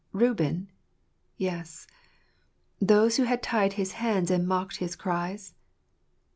Reuben? 0.13 0.71
Yes. 1.37 1.85
Those 2.79 3.17
who 3.17 3.23
had 3.25 3.43
tied 3.43 3.73
his 3.73 3.91
hands 3.91 4.31
and 4.31 4.47
mocked 4.47 4.77
his 4.77 4.95
cries? 4.95 5.53